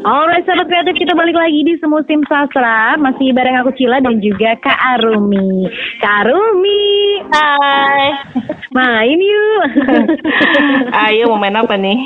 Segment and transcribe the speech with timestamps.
[0.00, 4.56] Alright sahabat kreatif kita balik lagi di semusim sastra Masih bareng aku Cila dan juga
[4.56, 5.68] Kak Arumi
[6.00, 8.08] Kak Arumi Hai
[8.76, 9.64] Main yuk
[11.04, 12.00] Ayo mau main apa nih?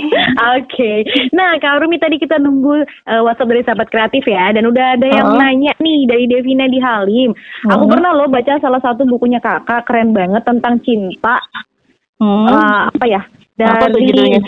[0.59, 0.96] Oke okay.
[1.30, 5.07] Nah Kak Arumi tadi kita nunggu uh, WhatsApp dari sahabat kreatif ya Dan udah ada
[5.07, 5.39] yang uh -huh.
[5.39, 7.79] nanya nih dari Devina di Halim uh -huh.
[7.79, 11.39] Aku pernah loh baca salah satu bukunya kakak Keren banget tentang cinta
[12.19, 12.27] -huh.
[12.51, 13.23] uh, Apa ya?
[13.55, 14.43] Dari apa tuh judulnya?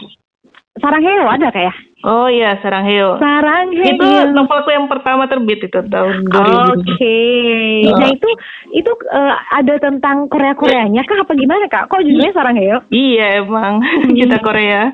[0.76, 1.72] Sarang Heo ada kayak?
[1.72, 1.74] Ya?
[2.04, 3.16] Oh iya, Sarang Heo.
[3.16, 3.96] Sarang Heo.
[3.96, 6.36] Itu novelku yang pertama terbit itu tahun 2000.
[6.36, 6.44] Oke.
[6.84, 7.88] Okay.
[7.88, 7.96] Oh.
[7.96, 8.28] Nah itu
[8.76, 11.88] itu uh, ada tentang Korea Koreanya kah apa gimana kak?
[11.88, 12.78] Kok judulnya Sarang Heo?
[12.92, 13.80] Iya emang
[14.20, 14.92] kita Korea.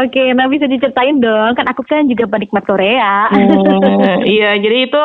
[0.00, 1.52] Oke, okay, nah bisa diceritain dong.
[1.58, 3.28] Kan aku kan juga penikmat Korea.
[3.28, 5.02] Hmm, iya, jadi itu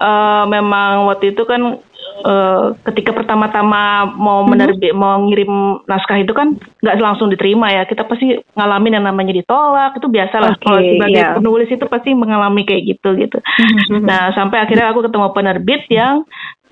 [0.00, 1.78] uh, memang waktu itu kan
[2.24, 4.48] uh, ketika pertama-tama mau mhm.
[4.48, 5.00] menerbit hmm.
[5.00, 9.96] mau ngirim naskah itu kan nggak langsung diterima ya kita pasti ngalamin yang namanya ditolak
[9.96, 11.36] itu biasa lah okay, kalau sebagai yeah.
[11.36, 14.04] penulis itu pasti mengalami kayak gitu gitu hmm.
[14.04, 16.24] nah sampai akhirnya aku ketemu penerbit yang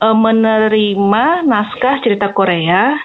[0.03, 2.97] uh, menerima naskah cerita Korea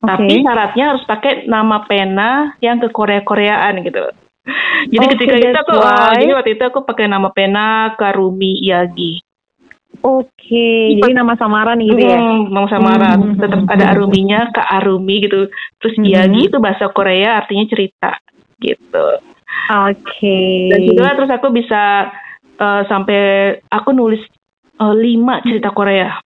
[0.00, 0.08] okay.
[0.08, 4.00] tapi syaratnya harus pakai nama pena yang ke Korea Koreaan gitu
[4.86, 9.25] jadi okay, ketika itu aku uh, jadi waktu itu aku pakai nama pena Karumi Yagi
[10.02, 12.18] Oke, okay, jadi nama samaran gitu ya?
[12.18, 13.18] Hmm, nama samaran.
[13.22, 13.38] Hmm.
[13.38, 15.48] Tetap ada Aruminya, Kak Arumi gitu.
[15.78, 16.06] Terus hmm.
[16.06, 18.10] Yagi itu bahasa Korea artinya cerita
[18.60, 19.06] gitu.
[19.66, 19.96] Oke.
[20.02, 20.70] Okay.
[20.72, 22.12] Dan juga terus aku bisa
[22.60, 23.20] uh, sampai
[23.70, 24.20] aku nulis
[24.80, 26.25] uh, lima cerita Korea.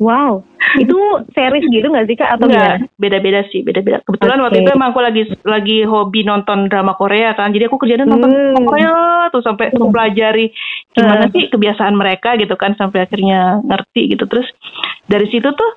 [0.00, 0.42] Wow,
[0.80, 0.98] itu
[1.36, 2.88] series gitu nggak sih kak atau enggak?
[2.96, 4.00] Beda-beda sih, beda-beda.
[4.02, 4.44] Kebetulan okay.
[4.44, 8.32] waktu itu emang aku lagi lagi hobi nonton drama Korea kan, jadi aku kerjanya nonton
[8.32, 8.66] hmm.
[8.66, 8.92] Korea
[9.30, 9.78] tuh sampai hmm.
[9.78, 10.50] mempelajari
[10.96, 11.32] gimana hmm.
[11.36, 14.24] sih kebiasaan mereka gitu kan, sampai akhirnya ngerti gitu.
[14.26, 14.48] Terus
[15.06, 15.70] dari situ tuh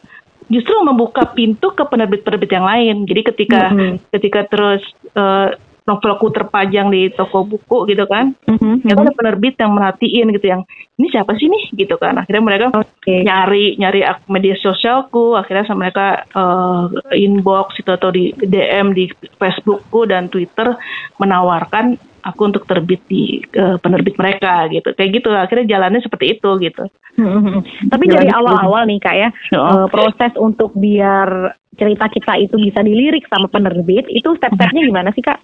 [0.49, 2.95] justru membuka pintu ke penerbit-penerbit yang lain.
[3.05, 4.09] Jadi ketika hmm.
[4.09, 4.81] ketika terus
[5.13, 5.53] uh,
[5.85, 8.33] novelku terpajang di toko buku gitu kan.
[8.49, 8.89] Mm-hmm.
[8.89, 10.61] Itu ada penerbit yang merhatiin gitu yang
[10.97, 12.17] ini siapa sih nih gitu kan.
[12.17, 13.21] Akhirnya mereka okay.
[13.21, 19.05] nyari nyari media sosialku, akhirnya sama mereka uh, inbox itu atau di DM di
[19.37, 20.73] Facebookku dan Twitter
[21.21, 26.49] menawarkan aku untuk terbit di uh, penerbit mereka gitu kayak gitu akhirnya jalannya seperti itu
[26.57, 26.89] gitu
[27.21, 27.61] hmm.
[27.93, 29.85] tapi dari awal-awal nih kak ya oh.
[29.85, 35.21] uh, proses untuk biar cerita kita itu bisa dilirik sama penerbit itu step-stepnya gimana sih
[35.21, 35.37] kak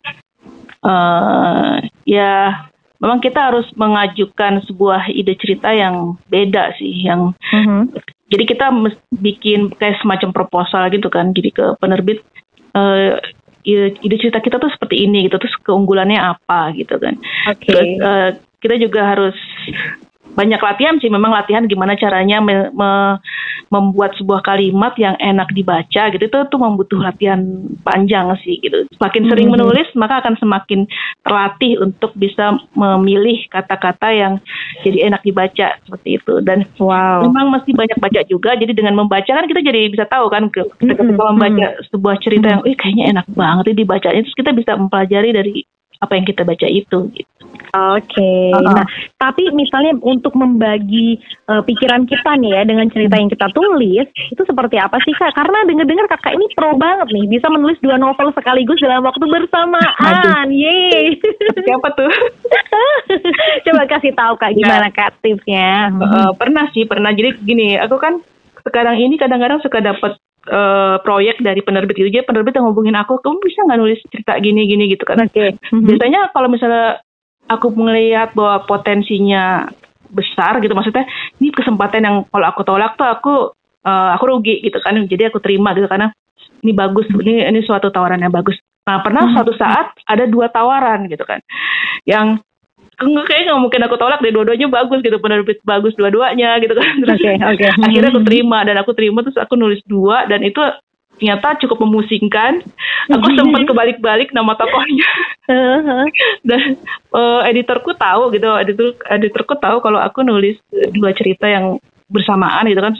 [0.85, 2.67] uh, ya
[3.01, 7.97] memang kita harus mengajukan sebuah ide cerita yang beda sih yang mm-hmm.
[8.29, 8.65] jadi kita
[9.17, 12.21] bikin kayak semacam proposal gitu kan jadi ke penerbit
[12.77, 13.17] uh,
[13.65, 17.17] ide, cerita kita tuh seperti ini gitu terus keunggulannya apa gitu kan
[17.49, 17.65] okay.
[17.65, 18.29] terus uh,
[18.61, 19.37] kita juga harus
[20.35, 23.19] banyak latihan sih memang latihan gimana caranya me, me,
[23.71, 27.39] membuat sebuah kalimat yang enak dibaca gitu itu tuh membutuh latihan
[27.87, 28.87] panjang sih gitu.
[28.95, 29.63] Semakin sering mm-hmm.
[29.63, 30.87] menulis maka akan semakin
[31.23, 34.33] terlatih untuk bisa memilih kata-kata yang
[34.83, 37.23] jadi enak dibaca seperti itu dan wow.
[37.23, 40.67] memang mesti banyak baca juga jadi dengan membaca kan kita jadi bisa tahu kan ketika
[40.83, 41.15] mm-hmm.
[41.15, 45.53] kita membaca sebuah cerita yang, eh kayaknya enak banget dibacanya terus kita bisa mempelajari dari
[46.01, 47.31] apa yang kita baca itu gitu.
[47.71, 48.03] Oke.
[48.09, 48.51] Okay.
[48.51, 48.73] Uh-huh.
[48.73, 48.85] Nah,
[49.21, 54.41] tapi misalnya untuk membagi uh, pikiran kita nih ya dengan cerita yang kita tulis, itu
[54.41, 55.37] seperti apa sih Kak?
[55.37, 60.49] Karena dengar-dengar Kakak ini pro banget nih, bisa menulis dua novel sekaligus dalam waktu bersamaan.
[60.49, 61.21] Yeay.
[61.53, 62.09] Siapa tuh?
[63.69, 65.93] Coba kasih tahu Kak gimana Kak tipsnya.
[66.01, 67.13] Uh, pernah sih, pernah.
[67.13, 68.17] Jadi gini, aku kan
[68.65, 70.17] sekarang ini kadang-kadang suka dapat
[70.49, 72.09] uh, proyek dari penerbit gitu.
[72.09, 75.21] Jadi penerbit yang ngubungin aku, kamu bisa nggak nulis cerita gini-gini gitu kan?
[75.21, 75.29] Oke.
[75.29, 75.49] Okay.
[75.53, 75.85] Mm-hmm.
[75.85, 77.05] Biasanya kalau misalnya
[77.51, 79.67] aku melihat bahwa potensinya
[80.11, 80.71] besar gitu.
[80.71, 81.07] Maksudnya
[81.39, 83.33] ini kesempatan yang kalau aku tolak tuh aku
[83.83, 84.95] uh, aku rugi gitu kan.
[84.95, 86.11] Jadi aku terima gitu karena
[86.61, 88.59] ini bagus ini ini suatu tawaran yang bagus.
[88.87, 89.33] Nah pernah hmm.
[89.35, 91.43] suatu saat ada dua tawaran gitu kan.
[92.07, 92.43] Yang
[93.01, 94.31] kayaknya nggak mungkin aku tolak deh.
[94.31, 96.91] Dua-duanya bagus gitu penerbit bagus dua-duanya gitu kan.
[97.01, 97.69] Terus okay, okay.
[97.71, 100.61] akhirnya aku terima dan aku terima terus aku nulis dua dan itu
[101.21, 102.65] ternyata cukup memusingkan.
[103.13, 105.05] Aku sempat kebalik-balik nama tokohnya.
[106.49, 106.81] Dan
[107.13, 110.57] uh, editorku tahu gitu, editor editorku tahu kalau aku nulis
[110.97, 111.77] dua cerita yang
[112.09, 112.97] bersamaan gitu kan.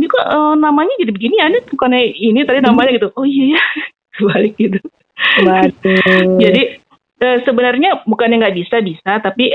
[0.00, 1.52] Ini kok uh, namanya jadi begini ya?
[1.52, 3.12] Ini bukannya ini tadi namanya gitu.
[3.12, 3.62] Oh iya ya,
[4.16, 4.80] kebalik gitu.
[6.40, 6.80] jadi
[7.20, 9.52] uh, sebenarnya bukannya nggak bisa bisa, tapi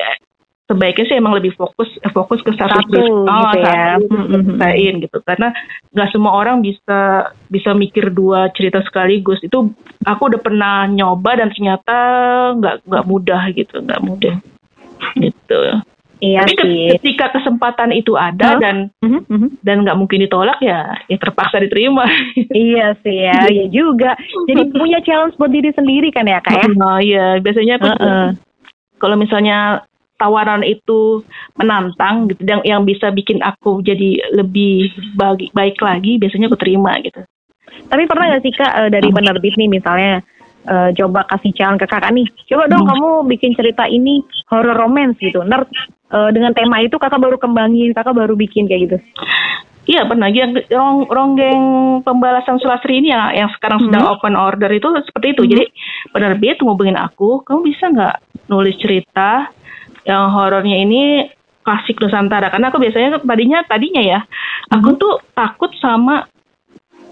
[0.65, 2.97] sebaiknya sih emang lebih fokus eh, fokus ke satu, satu
[3.29, 5.53] oh, gitu ya selesaiin gitu karena
[5.93, 9.69] nggak semua orang bisa bisa mikir dua cerita sekaligus itu
[10.01, 11.97] aku udah pernah nyoba dan ternyata
[12.57, 14.35] nggak nggak mudah gitu nggak mudah
[15.21, 15.59] gitu
[16.23, 16.89] Iya Tapi sih.
[16.95, 18.61] ketika kesempatan itu ada Huh?
[18.63, 19.49] dan Mhm, mhm.
[19.59, 22.07] dan nggak mungkin ditolak ya ya terpaksa diterima.
[22.55, 24.15] Iya sih ya, iya juga.
[24.47, 26.65] Jadi punya challenge buat diri sendiri kan ya kak ya.
[26.71, 28.25] Nah, iya biasanya aku Heeh.
[28.95, 29.83] kalau misalnya
[30.15, 31.23] tawaran itu
[31.59, 36.95] menantang gitu yang yang bisa bikin aku jadi lebih bagi, baik lagi biasanya aku terima
[37.03, 37.21] gitu.
[37.85, 40.23] Tapi pernah nggak sih kak eh, dari penerbit nih misalnya
[40.65, 42.91] eh, coba kasih challenge ke kakak nih, coba dong Hmm.
[42.95, 45.43] kamu bikin cerita ini horror romance gitu.
[45.43, 45.67] Ntar
[46.11, 48.97] eh, dengan tema itu kakak baru kembangin, kakak baru bikin kayak gitu.
[49.85, 51.61] Iya pernah yang rong, ronggeng
[52.01, 55.43] pembalasan Sulastri ini yang yang sekarang sedang open order itu seperti itu.
[55.45, 55.65] Jadi
[56.09, 59.53] penerbit ngubungin aku, kamu bisa nggak nulis cerita
[60.05, 61.29] yang horornya ini
[61.65, 62.53] klasik Nusantara?
[62.53, 64.19] Karena aku biasanya tadinya tadinya ya,
[64.69, 66.29] aku tuh takut sama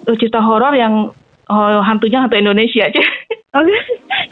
[0.05, 1.09] eh, cerita horor yang
[1.49, 3.01] oh, hantunya hantu Indonesia aja.
[3.59, 3.77] Oke.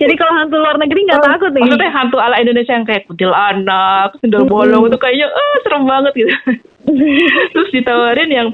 [0.02, 1.62] Jadi kalau hantu luar negeri nggak takut nih?
[1.62, 6.34] Maksudnya hantu ala Indonesia yang kayak kuntilanak, sendal bolong itu kayaknya eh serem banget gitu.
[7.54, 8.48] Terus ditawarin yang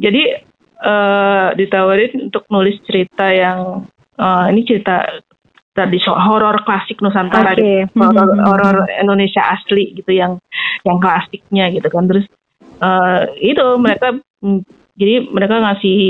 [0.00, 0.40] jadi
[0.76, 3.84] eh ditawarin untuk nulis cerita yang
[4.16, 5.04] eh, ini cerita
[5.76, 7.60] tradisional horor klasik Nusantara Oke.
[7.60, 8.00] gitu.
[8.00, 8.42] Horor, Mhm.
[8.48, 10.40] horor Indonesia asli gitu yang
[10.88, 12.08] yang klasiknya gitu kan.
[12.08, 12.24] Terus
[12.76, 13.20] eh
[13.52, 14.16] itu mereka
[14.96, 16.00] jadi mereka ngasih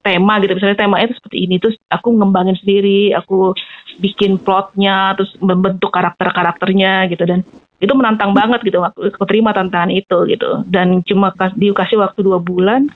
[0.00, 3.52] tema gitu misalnya temanya itu seperti ini terus aku ngembangin sendiri aku
[4.00, 7.44] bikin plotnya terus membentuk karakter karakternya gitu dan
[7.80, 12.20] itu menantang banget gitu aku, aku terima tantangan itu gitu dan cuma kas, dikasih waktu
[12.24, 12.88] dua bulan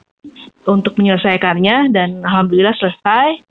[0.65, 3.45] untuk menyelesaikannya dan alhamdulillah selesai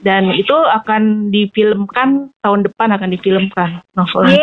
[0.00, 4.36] dan itu akan difilmkan tahun depan akan difilmkan novelnya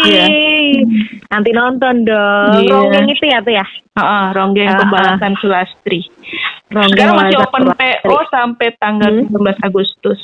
[0.00, 0.82] Yeay.
[1.28, 2.56] Nanti nonton dong.
[2.58, 2.72] Iya.
[2.72, 3.66] Ronggeng itu ya tuh ya.
[3.92, 4.80] Heeh, ronggeng Ah, ah.
[4.80, 6.08] pembalasan Sulastri
[6.68, 7.90] Ronggeng sekarang masih open Sulastri.
[8.00, 9.28] PO sampai tanggal Hmm.
[9.28, 10.20] 19 Agustus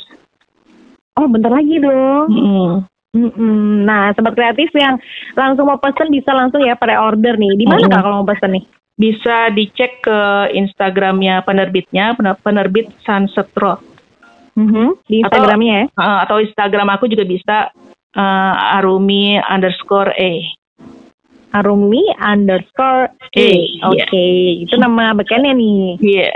[1.13, 2.29] Oh bentar lagi dong.
[2.29, 2.71] Mm-mm.
[3.11, 3.57] Mm-mm.
[3.83, 5.01] Nah, sobat kreatif yang
[5.33, 7.53] langsung mau pesen bisa langsung ya pada order nih.
[7.53, 7.89] Di mana Mm-mm.
[7.91, 8.65] kak kalau mau pesen nih?
[8.95, 10.19] bisa dicek ke
[10.51, 13.77] Instagramnya penerbitnya pener- penerbit Sunset Road
[14.57, 15.05] Mhm.
[15.05, 15.85] Di Atau- Instagramnya ya.
[15.93, 17.69] Uh, atau Instagram aku juga bisa
[18.11, 20.31] uh, arumi underscore a
[21.47, 23.39] Arumi underscore A.
[23.39, 23.87] iya.
[23.87, 24.27] Oke,
[24.61, 25.95] itu nama bekennya nih.
[25.97, 26.29] iya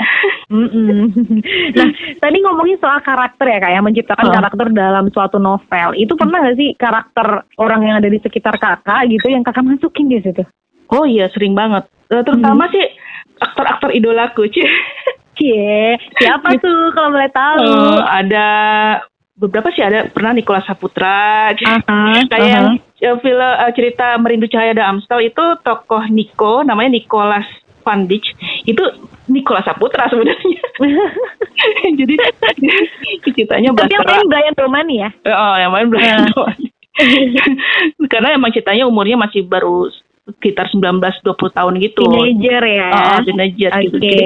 [0.48, 1.12] Mm-mm.
[1.78, 1.88] nah,
[2.18, 4.34] tadi ngomongin soal karakter ya kak ya, menciptakan Oh.
[4.34, 5.90] karakter dalam suatu novel.
[5.96, 7.28] Itu pernah nggak sih karakter
[7.58, 10.44] orang yang ada di sekitar kakak gitu yang kakak masukin di situ?
[10.88, 12.84] oh iya sering banget Uh, terutama sih
[13.38, 14.60] aktor-aktor idolaku Ci.
[15.42, 17.66] Cie, siapa tuh kalau boleh tahu?
[17.66, 18.48] Uh, ada
[19.42, 22.78] beberapa sih ada pernah Nicholas Saputra Aha, kayak aha.
[23.02, 27.50] yang uh, film uh, cerita Merindu Cahaya da Amstel itu tokoh Nico namanya Nicholas
[27.82, 28.22] Van Dijk
[28.70, 28.84] itu
[29.34, 30.62] Nicholas Saputra sebenarnya
[32.00, 32.16] jadi
[33.34, 35.10] ceritanya Tapi yang main Brian Domani ya?
[35.26, 36.70] Oh, yang main Brian Domani.
[38.06, 39.90] Karena emang ceritanya umurnya masih baru
[40.22, 42.06] sekitar 19-20 tahun gitu.
[42.06, 42.90] Teenager ya?
[42.94, 43.82] Oh, teenager Oke.
[43.84, 43.96] gitu.
[43.98, 44.20] Jadi,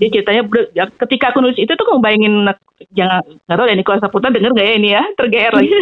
[0.00, 0.42] jadi ceritanya
[0.72, 2.48] ya, ketika aku nulis itu tuh aku bayangin
[2.96, 5.70] jangan nggak tahu ya Nicholas Saputra denger nggak ya ini ya tergeer lagi.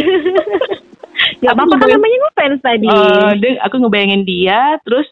[1.15, 2.91] Aku apa-apa kan namanya ngefans tadi.
[3.39, 5.07] Dia- aku ngebayangin dia terus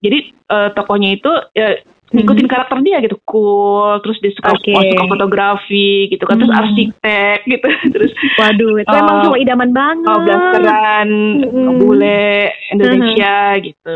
[0.00, 1.76] jadi eh, tokohnya itu ya,
[2.16, 4.72] ngikutin karakter dia gitu cool terus dia suka Oke.
[4.72, 6.60] suka fotografi gitu kan terus Hmm.
[6.64, 9.00] arsitek gitu terus Waduh, itu Oh.
[9.00, 10.08] emang cuma idaman banget.
[10.08, 11.08] Oh, blasteran,
[11.40, 11.76] Mm-mm.
[11.80, 13.94] bule Indonesia gitu.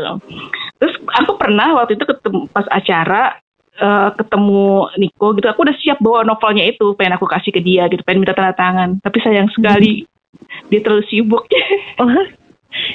[0.77, 3.37] Terus aku pernah waktu itu ketemu pas acara
[3.71, 4.63] eh, ketemu
[4.97, 5.47] Niko gitu.
[5.47, 8.53] Aku udah siap bawa novelnya itu, pengen aku kasih ke dia gitu, pengen minta tanda
[8.53, 8.99] tangan.
[8.99, 10.05] Tapi sayang sekali
[10.69, 11.45] dia terlalu sibuk.
[12.01, 12.09] Oh,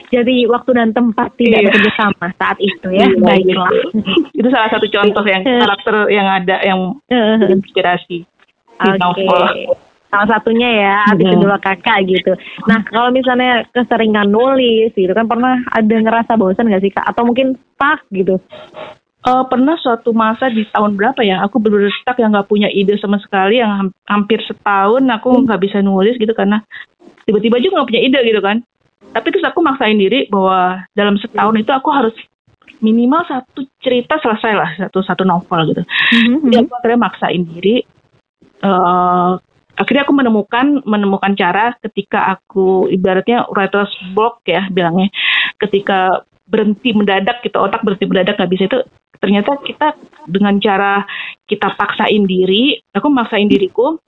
[0.09, 1.67] jadi waktu dan tempat tidak Iya.
[1.69, 3.07] bekerja sama saat itu ya.
[3.07, 3.71] Iya, Baiklah.
[3.71, 3.99] gitu.
[4.35, 6.81] itu salah satu contoh yang karakter yang ada yang
[7.45, 8.25] inspirasi
[8.77, 8.99] di Oke.
[8.99, 9.43] novel.
[10.07, 11.35] Salah satunya ya, adik Mhm.
[11.35, 12.33] kedua kakak gitu.
[12.65, 17.05] Nah, kalau misalnya keseringan nulis gitu kan pernah ada ngerasa bosan gak sih kak?
[17.05, 18.39] Atau mungkin stuck gitu?
[19.27, 22.95] Eh, pernah suatu masa di tahun berapa ya aku bener stuck yang nggak punya ide
[22.95, 26.63] sama sekali yang ham- hampir setahun aku nggak bisa nulis gitu karena
[27.27, 28.63] tiba-tiba juga nggak punya ide gitu kan
[29.13, 32.17] tapi terus aku maksain diri bahwa dalam setahun itu aku harus
[32.85, 35.83] minimal satu cerita selesai lah satu satu novel gitu.
[36.13, 37.77] Mhm, jadi aku akhirnya maksain diri
[38.61, 39.33] eh
[39.77, 45.09] akhirnya aku menemukan menemukan cara ketika aku ibaratnya writer's block ya bilangnya.
[45.57, 48.79] Ketika berhenti mendadak gitu otak berhenti mendadak nggak bisa itu
[49.19, 49.99] ternyata kita
[50.31, 51.03] dengan cara
[51.49, 53.99] kita paksain diri aku maksain diriku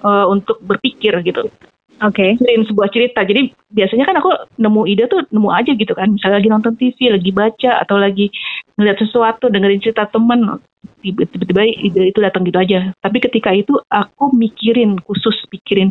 [0.00, 1.52] eh, untuk berpikir gitu
[1.98, 2.38] Oke.
[2.38, 3.20] mikirin sebuah cerita.
[3.26, 6.14] Jadi biasanya kan aku nemu ide tuh nemu aja gitu kan.
[6.14, 8.30] Misalnya lagi nonton TV, lagi baca atau lagi
[8.78, 10.62] ngeliat sesuatu, dengerin cerita temen,
[11.02, 12.94] tiba- tiba-tiba ide itu datang gitu aja.
[13.02, 15.90] Tapi ketika itu aku mikirin khusus pikirin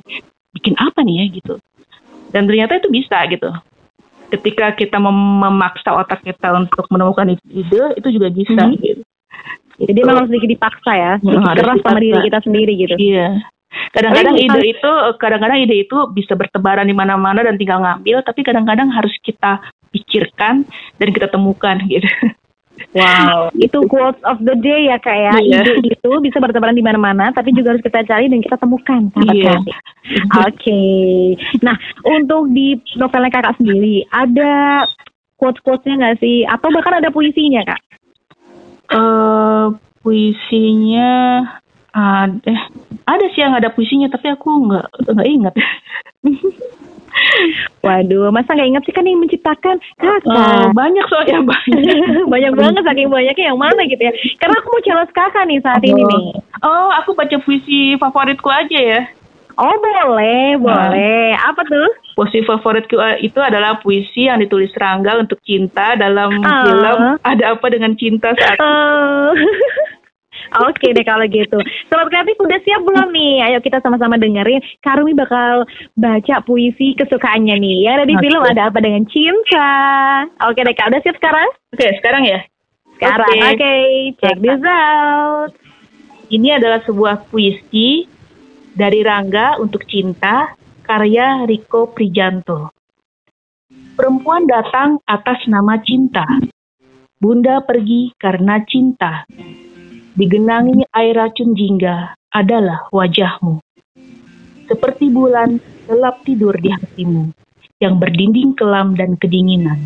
[0.56, 1.54] bikin apa nih ya gitu.
[2.32, 3.52] Dan ternyata itu bisa gitu.
[4.28, 8.76] ketika kita mem memaksa otak kita untuk menemukan ide itu juga bisa Mhm.
[8.76, 9.02] gitu.
[9.88, 12.96] Jadi memang sedikit dipaksa ya, sedikit Hmm, harus keras sama diri kita sendiri gitu.
[13.00, 13.28] Iya.
[13.92, 18.88] Kadang-kadang ide itu kadang-kadang ide itu bisa bertebaran di mana-mana dan tinggal ngambil, tapi kadang-kadang
[18.92, 19.60] harus kita
[19.92, 20.64] pikirkan
[21.00, 22.08] dan kita temukan gitu.
[22.94, 25.34] Wow, itu quotes of the day ya kak ya.
[25.40, 25.62] Iya.
[25.82, 29.12] Ide itu bisa bertebaran di mana-mana, tapi juga harus kita cari dan kita temukan.
[29.34, 29.60] Iya.
[29.60, 29.78] kreatif.
[30.48, 30.82] Oke.
[31.66, 31.76] Nah,
[32.08, 34.84] untuk di novelnya kakak sendiri, ada
[35.36, 36.48] quotes-quotesnya nggak sih?
[36.48, 37.82] Atau bahkan ada puisinya kak?
[38.88, 39.68] eh
[40.00, 41.12] puisinya
[41.92, 42.56] ada
[43.08, 45.54] ada sih yang ada puisinya tapi aku nggak nggak ingat.
[47.80, 50.70] Waduh, masa nggak ingat sih kan yang menciptakan Eh, kakak?
[50.72, 51.82] banyak soalnya banyak.
[52.32, 55.82] banyak banget saking banyaknya yang mana gitu ya karena aku mau challenge kakak nih saat
[55.82, 56.06] ini Oh.
[56.06, 56.26] nih
[56.60, 59.02] Oh, aku baca puisi favoritku aja ya.
[59.56, 65.38] oh boleh boleh apa tuh Puisi favoritku eh, itu adalah puisi yang ditulis Rangga untuk
[65.42, 66.62] cinta dalam Ah.
[66.64, 69.32] film Ada Apa Dengan Cinta Saat Eh,
[70.68, 71.60] Oke deh kalau gitu.
[71.92, 73.34] Sobat kreatif udah siap belum nih?
[73.52, 74.64] Ayo kita sama-sama dengerin.
[74.80, 75.68] Karumi bakal
[76.00, 77.78] baca puisi kesukaannya nih.
[77.88, 78.24] Yang ada di Oke.
[78.24, 79.72] film ada apa dengan cinta.
[80.48, 81.50] Oke deh kak, udah siap sekarang?
[81.76, 82.40] Oke, sekarang ya.
[82.98, 83.50] Sekarang, Oke.
[83.54, 83.76] oke.
[84.24, 85.52] Check this out.
[86.28, 88.04] Ini adalah sebuah puisi
[88.76, 90.52] dari Rangga untuk cinta
[90.84, 92.72] karya Riko Prijanto.
[93.98, 96.24] Perempuan datang atas nama cinta.
[97.18, 99.26] Bunda pergi karena cinta.
[100.18, 103.62] Digenangi air racun jingga adalah wajahmu.
[104.66, 107.30] Seperti bulan gelap tidur di hatimu
[107.78, 109.78] yang berdinding kelam dan kedinginan.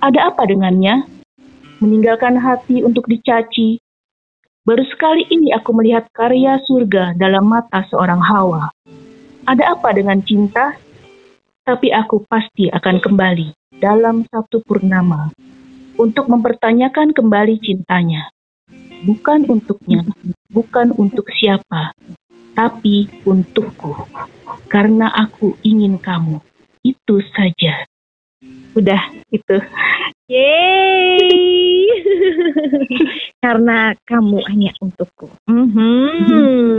[0.00, 1.04] Ada apa dengannya?
[1.84, 3.78] Meninggalkan hati untuk dicaci,
[4.68, 8.68] Baru sekali ini aku melihat karya surga dalam mata seorang Hawa.
[9.48, 10.76] Ada apa dengan cinta?
[11.64, 15.32] Tapi aku pasti akan kembali dalam satu purnama
[15.96, 18.28] untuk mempertanyakan kembali cintanya.
[18.98, 20.02] Bukan untuknya,
[20.50, 21.94] bukan untuk siapa,
[22.58, 23.94] tapi untukku.
[24.66, 26.42] Karena aku ingin kamu.
[26.82, 27.86] Itu saja.
[28.78, 29.00] Udah,
[29.34, 29.56] itu.
[30.30, 31.18] Yeay.
[33.44, 35.26] Karena kamu hanya untukku.
[35.50, 36.78] Mhm.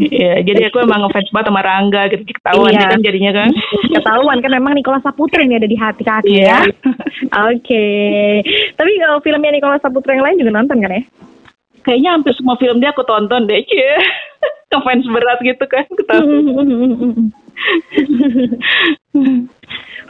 [0.00, 2.22] Iya, jadi aku emang ngefans banget sama Rangga gitu.
[2.24, 2.88] Ketahuan Iya.
[2.88, 3.50] kan jadinya kan.
[3.92, 6.64] Ketahuan kan memang Nikola Saputra ini ada di hati kakak Iya.
[6.64, 6.80] ya.
[7.50, 7.86] Oke.
[8.76, 11.02] Tapi kalau filmnya Nikola Saputra yang lain juga nonton kan ya?
[11.80, 13.60] Kayaknya hampir semua film dia aku tonton deh.
[13.64, 13.96] Cie.
[14.70, 15.84] Ngefans berat gitu kan.
[15.88, 17.32] Ketahuan.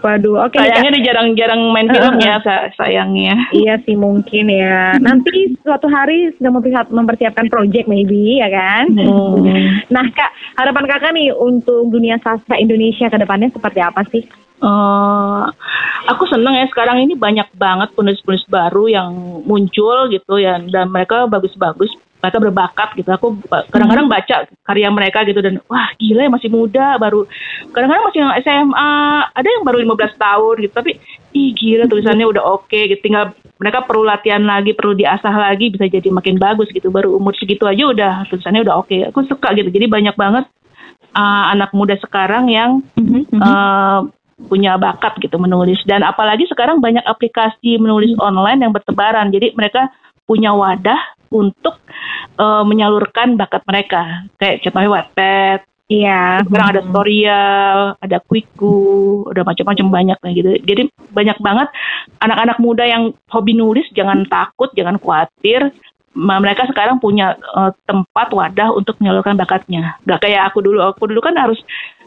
[0.00, 0.64] Waduh, oke Kak.
[0.64, 3.36] Sayangnya dia jarang-jarang main film ya, sa- sayangnya.
[3.52, 4.96] Iya sih mungkin ya.
[5.06, 8.88] Nanti suatu hari sedang mempersiap- mempersiapkan project maybe ya kan.
[8.96, 9.44] Hmm.
[9.94, 14.22] Nah kak, harapan kakak nih untuk dunia sastra Indonesia ke depannya seperti apa sih?
[14.60, 15.42] Eh,
[16.04, 19.10] aku seneng ya sekarang ini banyak banget penulis-penulis baru yang
[19.48, 21.88] muncul gitu ya dan mereka bagus-bagus
[22.20, 23.10] mereka berbakat gitu.
[23.16, 23.40] Aku
[23.72, 27.24] kadang-kadang baca karya mereka gitu dan wah gila ya masih muda baru
[27.72, 28.92] kadang-kadang masih yang SMA
[29.32, 30.92] ada yang baru 15 tahun gitu tapi
[31.32, 33.00] ih gila tulisannya udah oke gitu.
[33.00, 36.92] Tinggal mereka perlu latihan lagi perlu diasah lagi bisa jadi makin bagus gitu.
[36.92, 38.96] Baru umur segitu aja udah tulisannya udah oke.
[39.10, 39.72] Aku suka gitu.
[39.72, 40.44] Jadi banyak banget
[41.16, 44.00] uh, anak muda sekarang yang eh,
[44.48, 45.80] punya bakat gitu menulis.
[45.84, 49.28] Dan apalagi sekarang banyak aplikasi menulis online yang bertebaran.
[49.28, 49.92] Jadi mereka
[50.24, 51.78] punya wadah untuk
[52.36, 54.26] eh, menyalurkan bakat mereka.
[54.36, 55.60] Kayak contohnya Wattpad
[55.90, 56.46] Iya.
[56.46, 58.78] sekarang ada Storyal ada Quiku
[59.34, 60.50] ada macam-macam banyak lah gitu.
[60.62, 61.68] Jadi banyak banget
[62.22, 65.74] anak-anak muda yang hobi nulis jangan takut jangan khawatir.
[66.14, 69.98] Mereka sekarang punya eh, tempat wadah untuk menyalurkan bakatnya.
[70.06, 70.78] Nggak kayak aku dulu.
[70.94, 71.58] Aku dulu kan harus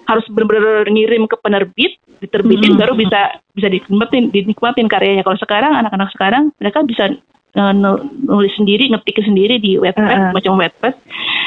[0.03, 2.79] harus benar-benar ngirim ke penerbit diterbitin Mhm.
[2.79, 5.27] baru bisa bisa dinikmatin dinikmatin karyanya.
[5.27, 7.11] Kalau sekarang anak-anak sekarang mereka bisa
[7.53, 10.31] nulis sendiri ngetik sendiri di webpad Heeh.
[10.33, 10.93] macam webpad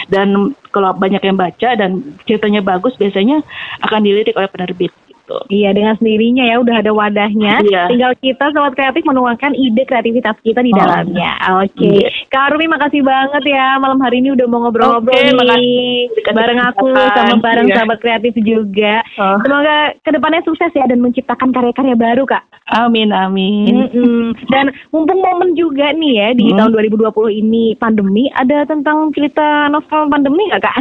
[0.07, 3.43] dan kalau banyak yang baca dan ceritanya bagus biasanya
[3.83, 4.95] akan dilirik oleh penerbit
[5.26, 5.38] gitu.
[5.50, 7.59] Iya dengan sendirinya ya udah ada wadahnya.
[7.66, 7.90] Iya.
[7.90, 10.78] Tinggal kita sobat kreatif menuangkan ide kreativitas kita di Oh.
[10.78, 11.35] dalamnya.
[11.59, 12.06] Oke.
[12.06, 12.09] Iya.
[12.30, 16.87] Kak Arumi makasih banget ya malam hari ini udah mau ngobrol-ngobrol Oke, nih bareng aku
[16.95, 17.75] sama bareng Iya.
[17.75, 19.02] sahabat kreatif juga.
[19.18, 19.37] Oh.
[19.42, 22.45] Semoga ke depannya sukses ya dan menciptakan karya-karya baru kak.
[22.68, 23.88] Amin amin.
[23.90, 24.35] Mm-mm.
[24.47, 26.59] Dan mumpung momen juga nih ya di Hmm.
[26.59, 30.76] tahun 2020 ini pandemi, ada tentang cerita novel pandemi nggak kak?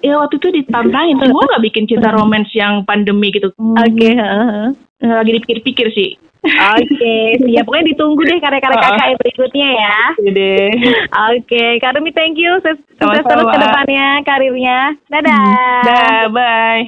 [0.00, 3.48] Ya waktu itu ditantangin semua nggak bikin cerita romance yang pandemi gitu.
[3.56, 4.10] Hmm, Oke.
[4.10, 4.66] heeh.
[5.00, 6.10] Lagi dipikir-pikir sih.
[6.40, 7.68] Oke, siap.
[7.68, 9.98] Pokoknya ditunggu deh karya-karya kakak yang berikutnya ya.
[10.24, 10.52] Jadi.
[11.36, 12.56] Oke, Kak Rumi thank you.
[12.64, 13.28] Sukses sukses Sama-sama.
[13.28, 14.78] terus ke depannya karirnya.
[15.12, 15.82] Dadah.
[15.84, 16.84] Dah, bye.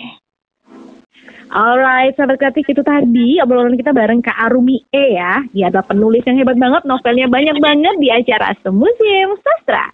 [1.53, 5.45] Alright, sahabat kreatif itu tadi obrolan kita bareng Kak Arumi E ya.
[5.53, 9.93] Dia adalah penulis yang hebat banget, novelnya banyak banget di acara Semusim Sastra.